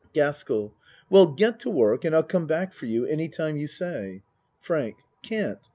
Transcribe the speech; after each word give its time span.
GASKELL 0.13 0.73
Well 1.11 1.27
get 1.27 1.59
to 1.59 1.69
work 1.69 2.03
and 2.03 2.15
I'll 2.15 2.23
come 2.23 2.47
back 2.47 2.73
for 2.73 2.87
you 2.87 3.05
any 3.05 3.29
time 3.29 3.55
you 3.57 3.67
say. 3.67 4.23
FRANK 4.59 4.95
Can't. 5.21 5.59